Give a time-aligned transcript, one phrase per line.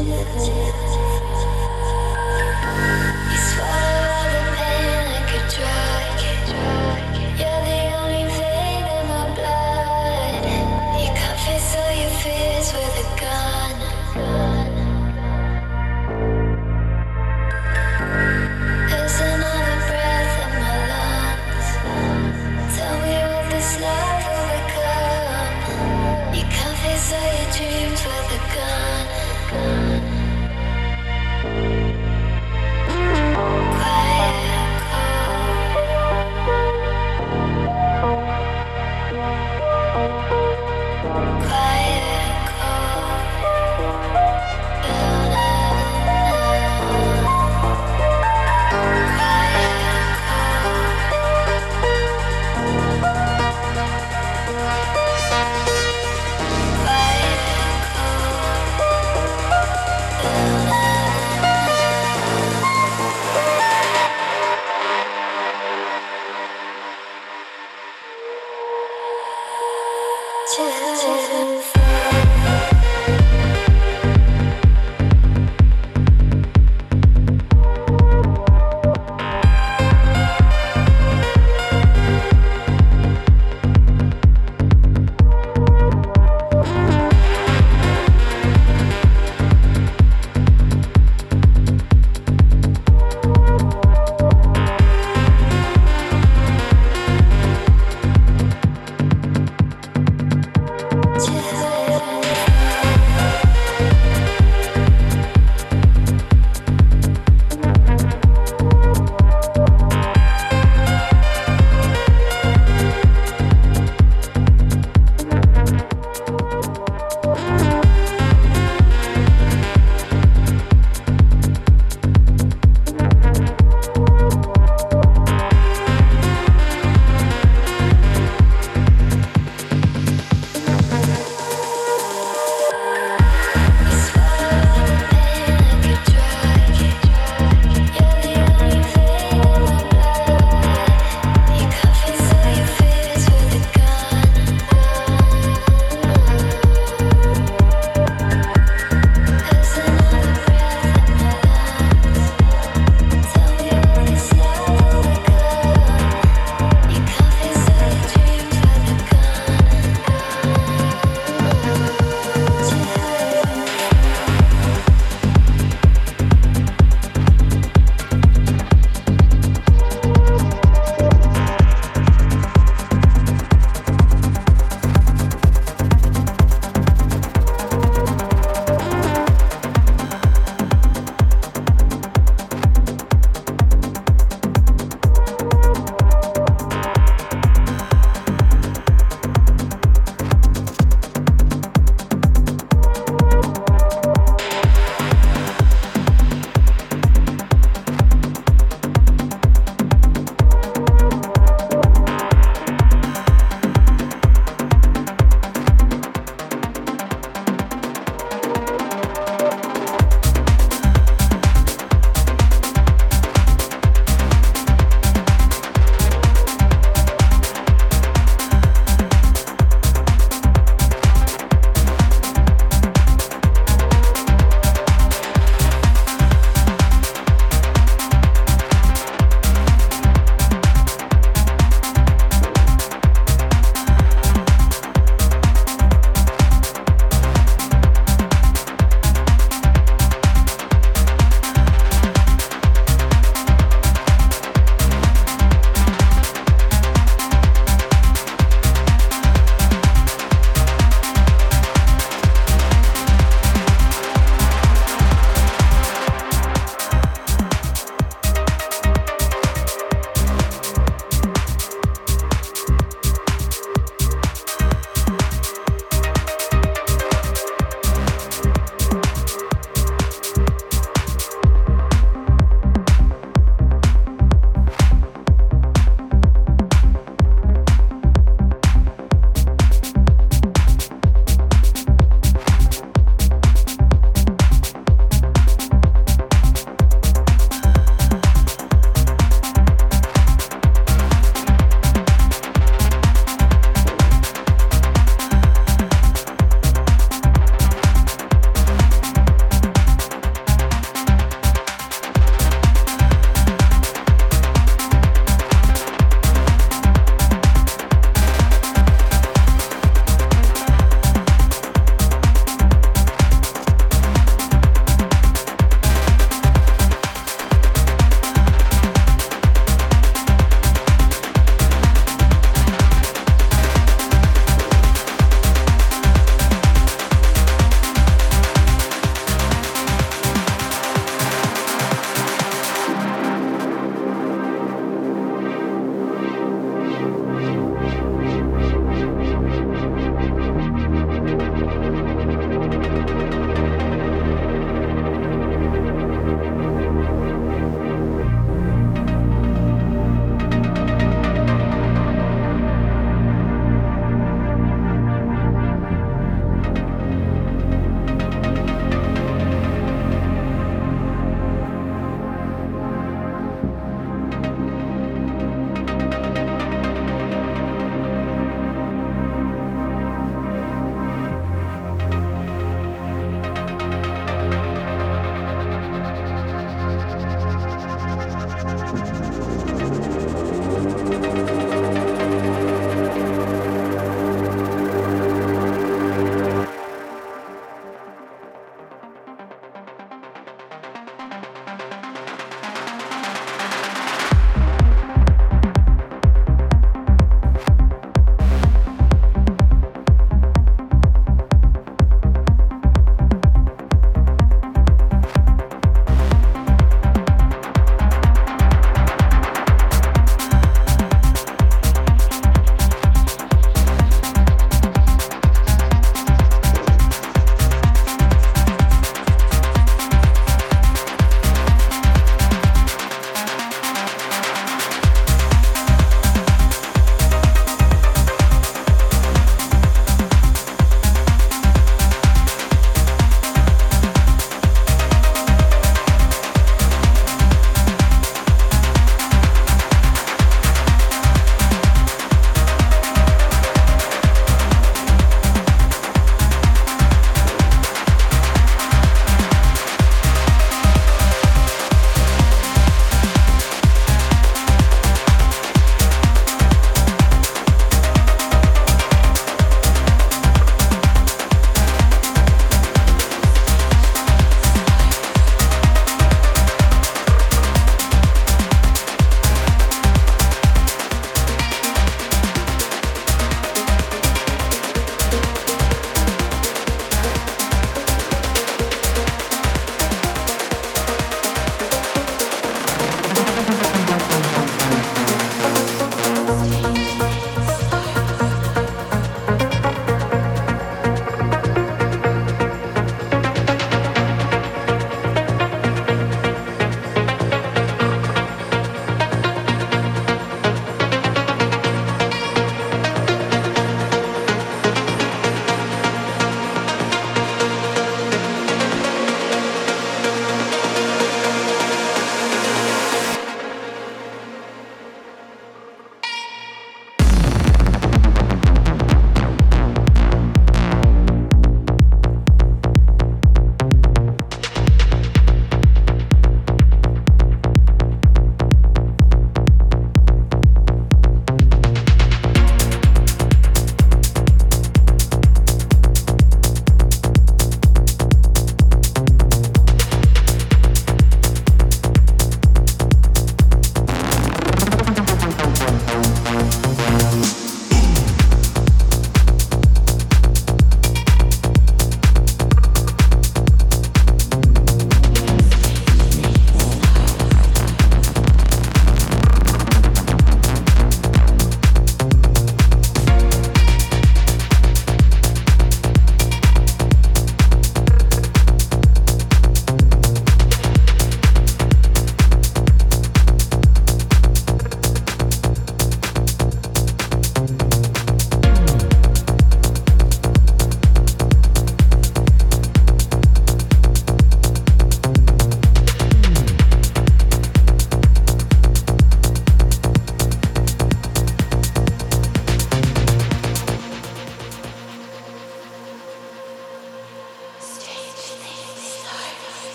[0.00, 1.09] Yeah.